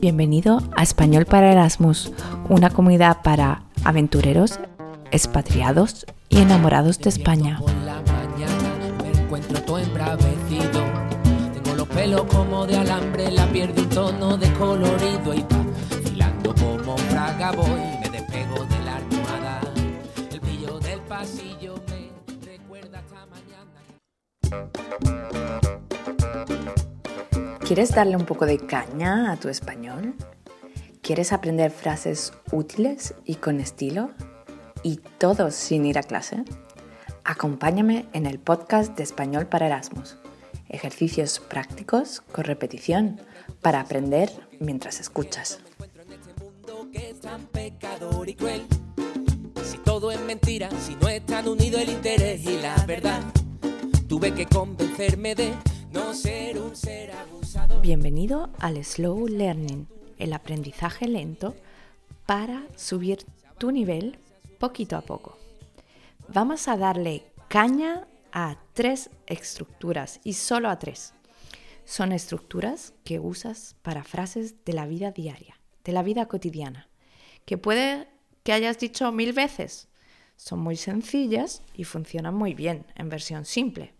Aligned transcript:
Bienvenido 0.00 0.58
a 0.76 0.82
Español 0.82 1.24
para 1.24 1.50
Erasmus, 1.50 2.12
una 2.50 2.68
comunidad 2.70 3.22
para 3.22 3.62
aventureros, 3.82 4.60
expatriados 5.10 6.04
y 6.28 6.38
enamorados 6.38 6.98
de 6.98 7.08
España. 7.08 7.60
Mañana 7.60 8.76
me 9.02 9.10
encuentro 9.22 9.62
todo 9.62 9.78
embravecido. 9.78 10.84
Tengo 11.54 11.76
los 11.76 11.88
pelos 11.88 12.24
como 12.24 12.66
de 12.66 12.76
alambre, 12.76 13.30
la 13.30 13.46
piel 13.46 13.74
de 13.74 13.80
un 13.82 13.88
tono 13.88 14.36
de 14.36 14.52
colorido 14.52 15.34
y 15.34 15.40
va 15.40 15.64
filando 16.04 16.54
como 16.54 16.98
fraga 16.98 17.52
voy. 17.52 17.80
Me 18.02 18.10
despego 18.10 18.64
de 18.66 18.78
la 18.84 18.96
almohada. 18.96 19.60
El 20.30 20.40
brillo 20.40 20.78
del 20.80 21.00
pasillo 21.00 21.74
me 21.88 22.10
recuerda 22.44 23.00
esta 23.00 23.26
mañana. 23.26 23.80
¿Quieres 27.66 27.90
darle 27.90 28.14
un 28.14 28.26
poco 28.26 28.46
de 28.46 28.58
caña 28.58 29.32
a 29.32 29.36
tu 29.38 29.48
español? 29.48 30.14
¿Quieres 31.02 31.32
aprender 31.32 31.72
frases 31.72 32.32
útiles 32.52 33.14
y 33.24 33.34
con 33.34 33.58
estilo? 33.58 34.12
¿Y 34.84 35.00
todo 35.18 35.50
sin 35.50 35.84
ir 35.84 35.98
a 35.98 36.04
clase? 36.04 36.44
Acompáñame 37.24 38.06
en 38.12 38.26
el 38.26 38.38
podcast 38.38 38.96
de 38.96 39.02
Español 39.02 39.48
para 39.48 39.66
Erasmus. 39.66 40.16
Ejercicios 40.68 41.40
prácticos 41.40 42.20
con 42.20 42.44
repetición 42.44 43.20
para 43.62 43.80
aprender 43.80 44.30
mientras 44.60 45.00
escuchas. 45.00 45.58
Si 49.64 49.78
todo 49.78 50.12
es 50.12 50.20
mentira, 50.20 50.70
si 50.86 50.94
no 50.94 51.08
están 51.08 51.48
unidos 51.48 51.80
el 51.80 51.88
interés 51.88 52.44
y 52.44 52.58
la 52.58 52.76
verdad, 52.86 53.22
tuve 54.06 54.32
que 54.34 54.46
convencerme 54.46 55.34
de 55.34 55.52
no 55.96 56.12
ser 56.12 56.60
un 56.60 56.76
ser 56.76 57.10
abusado. 57.10 57.80
Bienvenido 57.80 58.50
al 58.58 58.84
Slow 58.84 59.28
Learning, 59.28 59.88
el 60.18 60.34
aprendizaje 60.34 61.08
lento 61.08 61.56
para 62.26 62.66
subir 62.76 63.24
tu 63.56 63.70
nivel 63.70 64.18
poquito 64.58 64.96
a 64.96 65.00
poco. 65.00 65.38
Vamos 66.28 66.68
a 66.68 66.76
darle 66.76 67.24
caña 67.48 68.06
a 68.30 68.58
tres 68.74 69.08
estructuras 69.26 70.20
y 70.22 70.34
solo 70.34 70.68
a 70.68 70.78
tres. 70.78 71.14
Son 71.86 72.12
estructuras 72.12 72.92
que 73.02 73.18
usas 73.18 73.74
para 73.80 74.04
frases 74.04 74.66
de 74.66 74.74
la 74.74 74.86
vida 74.86 75.12
diaria, 75.12 75.58
de 75.82 75.92
la 75.92 76.02
vida 76.02 76.26
cotidiana, 76.26 76.90
que 77.46 77.56
puede 77.56 78.06
que 78.42 78.52
hayas 78.52 78.78
dicho 78.78 79.10
mil 79.12 79.32
veces. 79.32 79.88
Son 80.36 80.58
muy 80.58 80.76
sencillas 80.76 81.62
y 81.72 81.84
funcionan 81.84 82.34
muy 82.34 82.52
bien 82.52 82.84
en 82.96 83.08
versión 83.08 83.46
simple, 83.46 83.94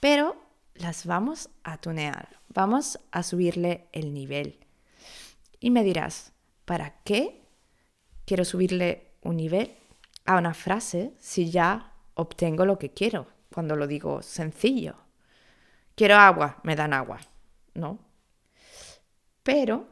pero 0.00 0.49
las 0.80 1.04
vamos 1.04 1.50
a 1.62 1.78
tunear, 1.78 2.40
vamos 2.48 2.98
a 3.10 3.22
subirle 3.22 3.88
el 3.92 4.14
nivel. 4.14 4.66
Y 5.60 5.70
me 5.70 5.84
dirás, 5.84 6.32
¿para 6.64 7.02
qué 7.02 7.46
quiero 8.24 8.44
subirle 8.44 9.12
un 9.20 9.36
nivel 9.36 9.76
a 10.24 10.38
una 10.38 10.54
frase 10.54 11.12
si 11.18 11.50
ya 11.50 11.92
obtengo 12.14 12.64
lo 12.64 12.78
que 12.78 12.92
quiero? 12.92 13.26
Cuando 13.52 13.76
lo 13.76 13.86
digo 13.86 14.22
sencillo. 14.22 14.96
Quiero 15.94 16.16
agua, 16.16 16.60
me 16.62 16.76
dan 16.76 16.94
agua, 16.94 17.20
¿no? 17.74 17.98
Pero 19.42 19.88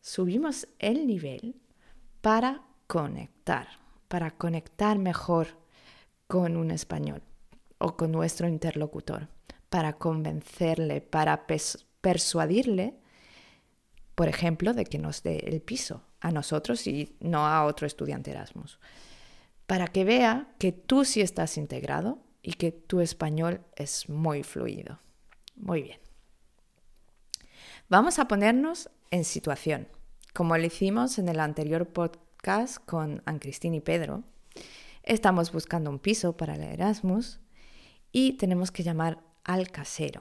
subimos 0.00 0.68
el 0.78 1.06
nivel 1.06 1.56
para 2.20 2.62
conectar, 2.86 3.68
para 4.06 4.30
conectar 4.30 4.98
mejor 4.98 5.48
con 6.26 6.56
un 6.56 6.70
español 6.70 7.22
o 7.78 7.96
con 7.96 8.12
nuestro 8.12 8.46
interlocutor, 8.48 9.28
para 9.68 9.94
convencerle, 9.94 11.00
para 11.00 11.46
persuadirle, 12.00 12.94
por 14.14 14.28
ejemplo, 14.28 14.74
de 14.74 14.84
que 14.84 14.98
nos 14.98 15.22
dé 15.22 15.38
el 15.46 15.60
piso 15.60 16.02
a 16.20 16.30
nosotros 16.30 16.86
y 16.86 17.16
no 17.20 17.46
a 17.46 17.64
otro 17.64 17.86
estudiante 17.86 18.30
Erasmus, 18.30 18.78
para 19.66 19.86
que 19.86 20.04
vea 20.04 20.54
que 20.58 20.72
tú 20.72 21.04
sí 21.04 21.20
estás 21.20 21.56
integrado 21.56 22.18
y 22.42 22.54
que 22.54 22.72
tu 22.72 23.00
español 23.00 23.60
es 23.76 24.08
muy 24.08 24.42
fluido. 24.42 25.00
Muy 25.54 25.82
bien. 25.82 26.00
Vamos 27.88 28.18
a 28.18 28.28
ponernos 28.28 28.90
en 29.10 29.24
situación, 29.24 29.88
como 30.34 30.56
lo 30.56 30.64
hicimos 30.64 31.18
en 31.18 31.28
el 31.28 31.40
anterior 31.40 31.86
podcast 31.88 32.84
con 32.84 33.22
Anne-Christine 33.26 33.76
y 33.76 33.80
Pedro. 33.80 34.24
Estamos 35.02 35.52
buscando 35.52 35.90
un 35.90 35.98
piso 35.98 36.36
para 36.36 36.54
el 36.54 36.62
Erasmus 36.62 37.40
y 38.12 38.34
tenemos 38.34 38.70
que 38.70 38.82
llamar 38.82 39.27
al 39.48 39.70
casero 39.70 40.20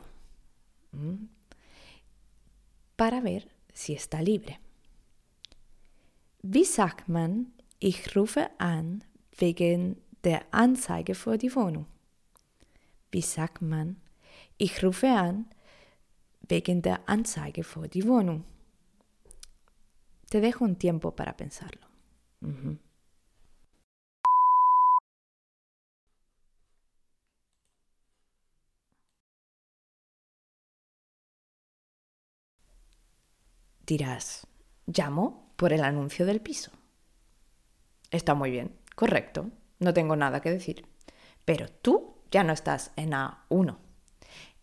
para 2.96 3.22
ver 3.22 3.48
si 3.74 3.94
está 3.94 4.22
libre. 4.22 4.60
Wie 6.42 6.66
ich 7.80 8.16
rufe 8.16 8.50
an 8.58 9.04
wegen 9.38 9.98
der 10.24 10.46
Anzeige 10.52 11.14
für 11.14 11.38
die 11.38 11.54
Wohnung? 11.54 11.86
Wie 13.12 13.22
sagt 13.22 13.62
man, 13.62 13.98
ich 14.58 14.84
rufe 14.84 15.08
an 15.10 15.46
wegen 16.48 16.82
der 16.82 17.08
Anzeige 17.08 17.64
für 17.64 17.88
die 17.88 18.08
Wohnung? 18.08 18.44
Te 20.30 20.42
dejo 20.42 20.66
un 20.66 20.78
tiempo 20.78 21.12
para 21.12 21.34
pensarlo. 21.34 21.86
Dirás, 33.88 34.46
llamo 34.86 35.54
por 35.56 35.72
el 35.72 35.84
anuncio 35.84 36.26
del 36.26 36.42
piso. 36.42 36.72
Está 38.12 38.36
muy 38.36 38.52
bien, 38.52 38.78
correcto, 38.96 39.50
no 39.80 39.94
tengo 39.94 40.18
nada 40.18 40.42
que 40.42 40.52
decir. 40.52 40.86
Pero 41.46 41.70
tú 41.70 42.18
ya 42.30 42.44
no 42.44 42.52
estás 42.52 42.92
en 42.98 43.12
A1. 43.12 43.78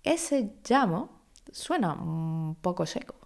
Ese 0.02 0.52
llamo 0.68 1.22
suena 1.50 1.94
un 1.94 2.56
poco 2.60 2.84
seco. 2.84 3.16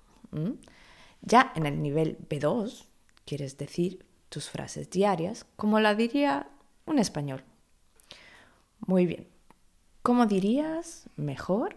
Ya 1.21 1.53
en 1.57 1.67
el 1.67 1.83
nivel 1.83 2.17
B2 2.29 2.87
quieres 3.25 3.59
decir 3.59 4.07
tus 4.29 4.49
frases 4.49 4.89
diarias 4.91 5.47
como 5.57 5.81
la 5.81 5.97
diría 5.97 6.49
un 6.87 7.01
español. 7.01 7.43
Muy 8.87 9.07
bien. 9.07 9.27
¿Cómo 10.03 10.27
dirías 10.27 11.09
mejor? 11.17 11.75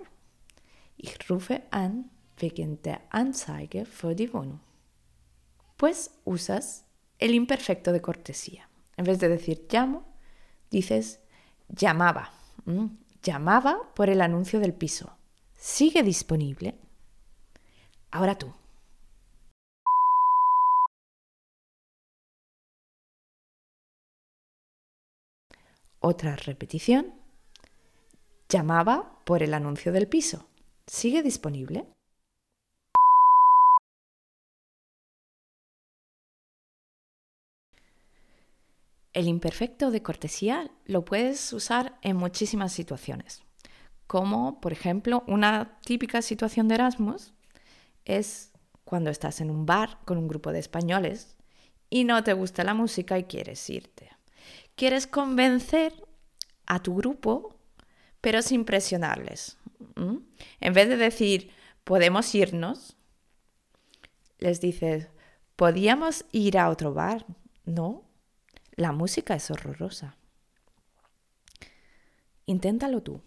Ich 0.95 1.27
rufe 1.27 1.67
an 1.71 2.11
wegen 2.41 2.79
Anzeige 3.09 3.85
für 3.85 4.15
die. 4.15 4.29
Pues 5.77 6.11
usas 6.25 6.85
el 7.17 7.33
imperfecto 7.33 7.91
de 7.91 8.01
cortesía. 8.01 8.69
En 8.97 9.05
vez 9.05 9.19
de 9.19 9.29
decir 9.29 9.67
llamo, 9.69 10.03
dices 10.69 11.21
llamaba. 11.69 12.31
Llamaba 13.23 13.93
por 13.95 14.09
el 14.09 14.21
anuncio 14.21 14.59
del 14.59 14.73
piso. 14.73 15.17
¿Sigue 15.53 16.03
disponible? 16.03 16.75
Ahora 18.11 18.37
tú. 18.37 18.53
Otra 25.99 26.35
repetición. 26.35 27.13
Llamaba 28.49 29.23
por 29.23 29.43
el 29.43 29.53
anuncio 29.53 29.91
del 29.91 30.07
piso. 30.07 30.49
¿Sigue 30.87 31.21
disponible? 31.21 31.87
El 39.13 39.27
imperfecto 39.27 39.91
de 39.91 40.01
cortesía 40.01 40.71
lo 40.85 41.03
puedes 41.03 41.51
usar 41.51 41.97
en 42.01 42.15
muchísimas 42.15 42.71
situaciones, 42.71 43.43
como 44.07 44.61
por 44.61 44.71
ejemplo 44.71 45.23
una 45.27 45.77
típica 45.85 46.21
situación 46.21 46.67
de 46.67 46.75
Erasmus 46.75 47.33
es 48.05 48.51
cuando 48.85 49.09
estás 49.09 49.41
en 49.41 49.51
un 49.51 49.65
bar 49.65 49.99
con 50.05 50.17
un 50.17 50.27
grupo 50.27 50.51
de 50.51 50.59
españoles 50.59 51.35
y 51.89 52.05
no 52.05 52.23
te 52.23 52.33
gusta 52.33 52.63
la 52.63 52.73
música 52.73 53.19
y 53.19 53.25
quieres 53.25 53.69
irte. 53.69 54.09
Quieres 54.75 55.07
convencer 55.07 55.93
a 56.65 56.81
tu 56.81 56.95
grupo, 56.95 57.59
pero 58.21 58.41
sin 58.41 58.63
presionarles. 58.63 59.57
En 59.95 60.73
vez 60.73 60.87
de 60.87 60.97
decir, 60.97 61.51
podemos 61.83 62.33
irnos, 62.33 62.95
les 64.39 64.61
dices, 64.61 65.09
podíamos 65.55 66.25
ir 66.31 66.57
a 66.57 66.69
otro 66.69 66.93
bar. 66.93 67.25
No, 67.65 68.03
la 68.71 68.91
música 68.91 69.35
es 69.35 69.51
horrorosa. 69.51 70.17
Inténtalo 72.45 73.01
tú. 73.01 73.21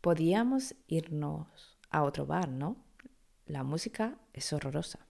Podíamos 0.00 0.74
irnos 0.86 1.78
a 1.90 2.02
otro 2.02 2.26
bar, 2.26 2.48
¿no? 2.48 2.76
La 3.46 3.62
música 3.64 4.18
es 4.32 4.52
horrorosa. 4.52 5.06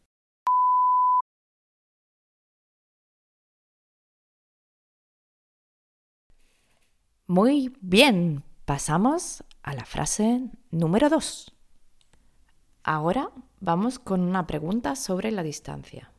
Muy 7.27 7.77
bien, 7.81 8.43
pasamos 8.65 9.45
a 9.63 9.75
la 9.75 9.85
frase 9.85 10.51
número 10.73 11.09
dos. 11.09 11.55
Ahora 12.83 13.31
vamos 13.61 14.01
con 14.01 14.23
una 14.23 14.47
pregunta 14.49 14.97
sobre 14.97 15.31
la 15.31 15.45
distancia. 15.45 16.11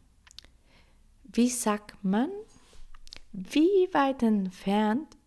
Wie 1.35 1.49
wie 3.33 3.87
weit 3.93 4.23
entfernt 4.23 5.17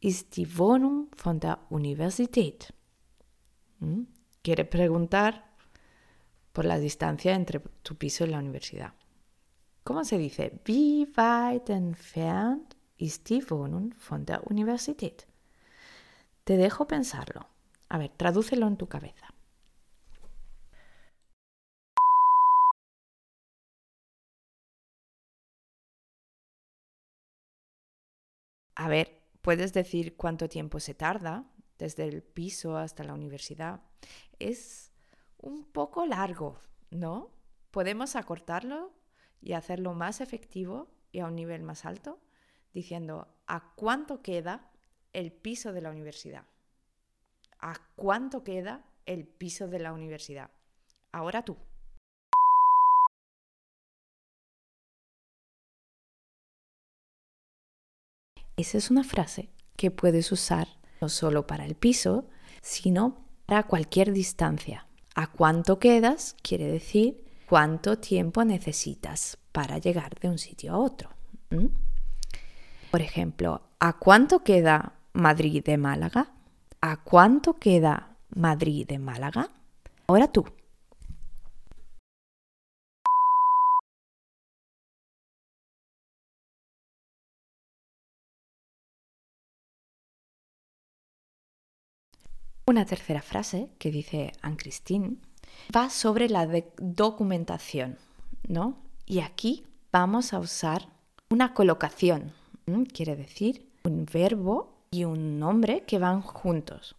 ist 0.00 0.36
die 0.36 0.58
Wohnung 0.58 1.08
von 1.16 1.40
der 1.40 1.58
Universität? 1.70 2.72
¿Mm? 3.80 4.02
Quiere 4.42 4.64
preguntar 4.64 5.42
por 6.52 6.64
la 6.64 6.78
distancia 6.78 7.34
entre 7.34 7.60
tu 7.82 7.96
piso 7.96 8.24
y 8.24 8.28
la 8.28 8.38
universidad. 8.38 8.92
¿Cómo 9.82 10.04
se 10.04 10.16
dice? 10.16 10.60
Wie 10.64 11.06
weit 11.16 11.68
entfernt 11.68 12.76
ist 12.96 13.28
die 13.28 13.42
Wohnung 13.50 13.94
von 13.98 14.24
der 14.24 14.46
Universität? 14.50 15.26
Te 16.44 16.56
dejo 16.56 16.86
pensarlo. 16.86 17.46
A 17.88 17.98
ver, 17.98 18.10
tradúcelo 18.16 18.66
en 18.66 18.76
tu 18.76 18.86
cabeza. 18.86 19.33
A 28.74 28.88
ver, 28.88 29.22
puedes 29.40 29.72
decir 29.72 30.16
cuánto 30.16 30.48
tiempo 30.48 30.80
se 30.80 30.94
tarda 30.94 31.44
desde 31.78 32.04
el 32.04 32.22
piso 32.22 32.76
hasta 32.76 33.04
la 33.04 33.14
universidad. 33.14 33.82
Es 34.38 34.92
un 35.38 35.64
poco 35.64 36.06
largo, 36.06 36.58
¿no? 36.90 37.30
Podemos 37.70 38.16
acortarlo 38.16 38.92
y 39.40 39.52
hacerlo 39.52 39.94
más 39.94 40.20
efectivo 40.20 40.88
y 41.12 41.20
a 41.20 41.26
un 41.26 41.36
nivel 41.36 41.62
más 41.62 41.84
alto, 41.84 42.20
diciendo 42.72 43.36
a 43.46 43.74
cuánto 43.74 44.22
queda 44.22 44.70
el 45.12 45.32
piso 45.32 45.72
de 45.72 45.82
la 45.82 45.90
universidad. 45.90 46.44
¿A 47.60 47.74
cuánto 47.94 48.42
queda 48.42 48.84
el 49.06 49.26
piso 49.26 49.68
de 49.68 49.78
la 49.78 49.92
universidad? 49.92 50.50
Ahora 51.12 51.44
tú. 51.44 51.56
Esa 58.56 58.78
es 58.78 58.90
una 58.90 59.02
frase 59.02 59.48
que 59.76 59.90
puedes 59.90 60.30
usar 60.30 60.68
no 61.00 61.08
solo 61.08 61.46
para 61.46 61.64
el 61.64 61.74
piso, 61.74 62.28
sino 62.62 63.24
para 63.46 63.64
cualquier 63.64 64.12
distancia. 64.12 64.86
¿A 65.14 65.26
cuánto 65.32 65.78
quedas? 65.78 66.36
Quiere 66.42 66.66
decir 66.66 67.24
cuánto 67.48 67.98
tiempo 67.98 68.44
necesitas 68.44 69.38
para 69.52 69.78
llegar 69.78 70.18
de 70.20 70.28
un 70.28 70.38
sitio 70.38 70.72
a 70.72 70.78
otro. 70.78 71.10
Por 72.90 73.00
ejemplo, 73.00 73.62
¿a 73.80 73.98
cuánto 73.98 74.44
queda 74.44 74.94
Madrid 75.12 75.62
de 75.64 75.76
Málaga? 75.76 76.32
¿A 76.80 77.02
cuánto 77.02 77.54
queda 77.54 78.16
Madrid 78.30 78.86
de 78.86 78.98
Málaga? 78.98 79.50
Ahora 80.06 80.28
tú. 80.28 80.44
Una 92.66 92.86
tercera 92.86 93.20
frase 93.20 93.68
que 93.78 93.90
dice 93.90 94.32
Anne-Christine 94.40 95.16
va 95.74 95.90
sobre 95.90 96.30
la 96.30 96.48
documentación, 96.78 97.98
¿no? 98.48 98.78
Y 99.04 99.20
aquí 99.20 99.64
vamos 99.92 100.32
a 100.32 100.38
usar 100.38 100.88
una 101.28 101.52
colocación, 101.52 102.32
quiere 102.92 103.16
decir 103.16 103.66
un 103.84 104.06
verbo 104.10 104.72
y 104.90 105.04
un 105.04 105.38
nombre 105.38 105.82
que 105.86 105.98
van 105.98 106.22
juntos. 106.22 106.96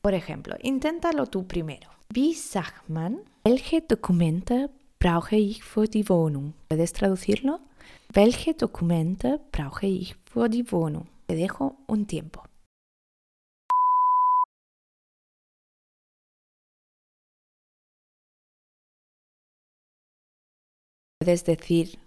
Por 0.00 0.14
ejemplo, 0.14 0.56
inténtalo 0.60 1.26
tú 1.26 1.46
primero. 1.46 1.88
Wie 2.12 2.34
sagt 2.34 2.88
man, 2.88 3.20
welche 3.44 3.80
brauche 4.98 5.36
ich 5.36 5.62
für 5.62 5.86
die 5.86 6.08
Wohnung? 6.08 6.54
¿Puedes 6.68 6.92
traducirlo? 6.92 7.60
Welche 8.12 8.54
Dokumente 8.54 9.40
brauche 9.52 9.86
ich 9.86 10.16
für 10.24 10.48
die 10.48 10.64
Wohnung? 10.72 11.06
Te 11.26 11.36
dejo 11.36 11.76
un 11.86 12.06
tiempo. 12.06 12.42
Puedes 21.24 21.46
decir 21.46 21.98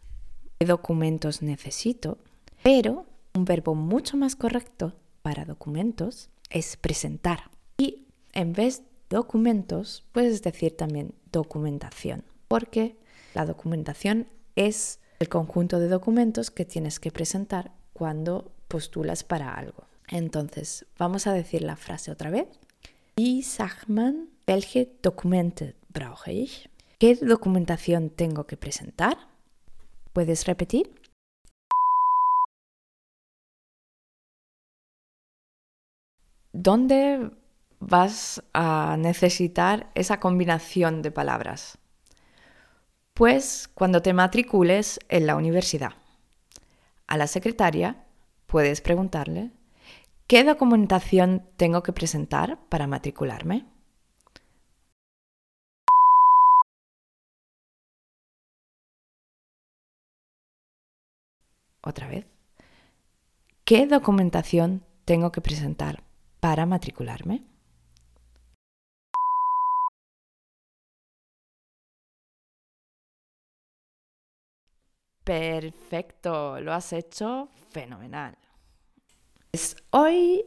qué 0.59 0.67
documentos 0.67 1.41
necesito, 1.41 2.19
pero 2.61 3.07
un 3.33 3.45
verbo 3.45 3.73
mucho 3.73 4.15
más 4.15 4.35
correcto 4.35 4.93
para 5.23 5.43
documentos 5.43 6.29
es 6.51 6.77
presentar. 6.77 7.49
Y 7.79 8.05
en 8.33 8.53
vez 8.53 8.83
de 9.09 9.17
documentos, 9.17 10.05
puedes 10.11 10.43
decir 10.43 10.77
también 10.77 11.15
documentación, 11.31 12.25
porque 12.47 12.95
la 13.33 13.47
documentación 13.47 14.27
es 14.55 14.99
el 15.19 15.29
conjunto 15.29 15.79
de 15.79 15.87
documentos 15.87 16.51
que 16.51 16.65
tienes 16.65 16.99
que 16.99 17.09
presentar 17.09 17.71
cuando 17.93 18.51
postulas 18.67 19.23
para 19.23 19.55
algo. 19.55 19.85
Entonces, 20.09 20.85
vamos 20.99 21.25
a 21.25 21.33
decir 21.33 21.63
la 21.63 21.75
frase 21.75 22.11
otra 22.11 22.29
vez. 22.29 22.45
Wie 23.17 23.41
sagt 23.41 23.87
man, 23.87 24.29
welche 24.47 24.91
Dokumente 25.01 25.73
brauche 25.89 26.33
ich? 26.33 26.69
¿Qué 26.99 27.13
documentación 27.13 28.09
tengo 28.09 28.47
que 28.47 28.57
presentar? 28.57 29.17
¿Puedes 30.13 30.47
repetir? 30.47 30.99
¿Dónde 36.53 37.29
vas 37.79 38.43
a 38.53 38.95
necesitar 38.97 39.91
esa 39.93 40.19
combinación 40.19 41.03
de 41.03 41.11
palabras? 41.11 41.77
Pues 43.13 43.69
cuando 43.75 44.01
te 44.01 44.13
matricules 44.13 44.99
en 45.07 45.27
la 45.27 45.35
universidad. 45.35 45.91
A 47.05 47.15
la 47.17 47.27
secretaria 47.27 48.07
puedes 48.47 48.81
preguntarle, 48.81 49.51
¿qué 50.25 50.43
documentación 50.43 51.47
tengo 51.57 51.83
que 51.83 51.93
presentar 51.93 52.57
para 52.69 52.87
matricularme? 52.87 53.67
Otra 61.87 62.09
vez. 62.09 62.25
¿Qué 63.63 63.87
documentación 63.87 64.83
tengo 65.05 65.31
que 65.31 65.39
presentar 65.39 66.03
para 66.41 66.65
matricularme? 66.65 67.43
Perfecto, 75.23 76.59
lo 76.59 76.73
has 76.73 76.91
hecho 76.91 77.47
fenomenal. 77.69 78.37
Pues 79.51 79.77
hoy 79.91 80.43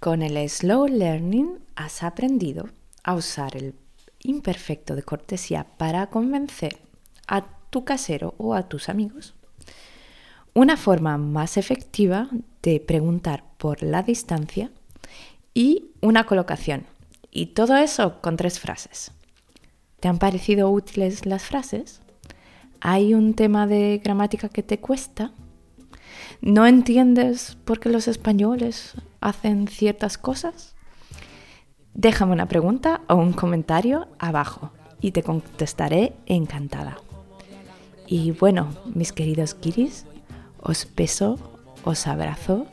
con 0.00 0.22
el 0.22 0.48
Slow 0.48 0.88
Learning 0.88 1.64
has 1.76 2.02
aprendido 2.02 2.68
a 3.04 3.14
usar 3.14 3.56
el 3.56 3.76
imperfecto 4.18 4.96
de 4.96 5.04
cortesía 5.04 5.68
para 5.78 6.08
convencer 6.08 6.80
a 7.28 7.42
tu 7.70 7.84
casero 7.84 8.34
o 8.38 8.54
a 8.54 8.68
tus 8.68 8.88
amigos 8.88 9.36
una 10.54 10.76
forma 10.76 11.18
más 11.18 11.56
efectiva 11.56 12.28
de 12.62 12.80
preguntar 12.80 13.44
por 13.56 13.82
la 13.82 14.02
distancia 14.02 14.70
y 15.54 15.90
una 16.00 16.24
colocación. 16.24 16.86
Y 17.30 17.46
todo 17.46 17.76
eso 17.76 18.20
con 18.20 18.36
tres 18.36 18.58
frases. 18.58 19.12
¿Te 20.00 20.08
han 20.08 20.18
parecido 20.18 20.70
útiles 20.70 21.26
las 21.26 21.44
frases? 21.44 22.00
¿Hay 22.80 23.14
un 23.14 23.34
tema 23.34 23.66
de 23.66 24.00
gramática 24.02 24.48
que 24.48 24.62
te 24.62 24.80
cuesta? 24.80 25.32
¿No 26.40 26.66
entiendes 26.66 27.58
por 27.64 27.78
qué 27.78 27.90
los 27.90 28.08
españoles 28.08 28.94
hacen 29.20 29.68
ciertas 29.68 30.16
cosas? 30.16 30.74
Déjame 31.94 32.32
una 32.32 32.46
pregunta 32.46 33.02
o 33.08 33.16
un 33.16 33.32
comentario 33.32 34.08
abajo 34.18 34.72
y 35.00 35.12
te 35.12 35.22
contestaré 35.22 36.14
encantada. 36.26 36.96
Y 38.06 38.32
bueno, 38.32 38.68
mis 38.94 39.12
queridos 39.12 39.54
kiris, 39.54 40.06
os 40.62 40.86
beso, 40.96 41.38
os 41.84 42.06
abrazo 42.06 42.66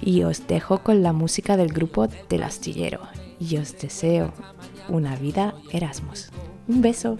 y 0.00 0.22
os 0.22 0.46
dejo 0.46 0.78
con 0.78 1.02
la 1.02 1.12
música 1.12 1.56
del 1.56 1.72
grupo 1.72 2.08
del 2.28 2.42
astillero 2.42 3.00
y 3.40 3.56
os 3.56 3.76
deseo 3.78 4.32
una 4.88 5.16
vida 5.16 5.54
Erasmus. 5.72 6.30
Un 6.66 6.82
beso. 6.82 7.18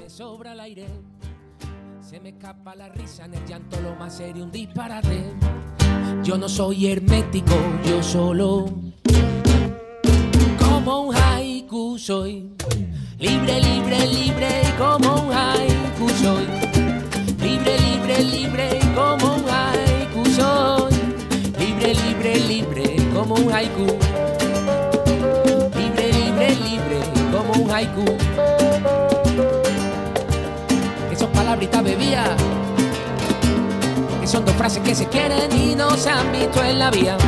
Se 2.01 2.21
me 2.21 2.31
escapa 2.31 2.75
la 2.75 2.89
risa 2.89 3.27
en 3.27 3.35
el 3.35 3.45
llanto, 3.47 3.81
lo 3.81 3.95
más 3.97 4.17
serio, 4.17 4.45
un 4.45 4.51
disparate. 4.51 5.33
Yo 6.23 6.39
no 6.39 6.49
soy 6.49 6.87
hermético, 6.87 7.55
yo 7.85 8.03
solo. 8.03 8.67
Como 10.59 11.09
un 11.09 11.15
haiku 11.15 11.99
soy. 11.99 12.51
Libre, 13.19 13.61
libre, 13.61 14.07
libre, 14.07 14.63
como 14.79 15.23
un 15.23 15.33
haiku 15.33 16.09
soy. 16.09 16.47
Libre, 17.43 17.79
libre, 17.79 18.25
libre, 18.25 18.79
como 18.95 19.35
un 19.35 19.38
como 23.29 23.45
un 23.45 23.53
haiku. 23.53 23.87
Libre, 25.77 26.13
libre, 26.13 26.57
libre 26.57 26.99
como 27.31 27.63
un 27.63 27.71
haiku. 27.71 28.05
Que 31.11 31.17
son 31.17 31.31
palabritas 31.33 31.85
bebidas. 31.85 32.31
Que 34.21 34.27
son 34.27 34.45
dos 34.45 34.55
frases 34.55 34.83
que 34.83 34.95
se 34.95 35.07
quieren 35.09 35.53
y 35.53 35.75
no 35.75 35.91
se 35.91 36.09
han 36.09 36.33
visto 36.33 36.63
en 36.65 36.79
la 36.79 36.91
vía. 36.91 37.19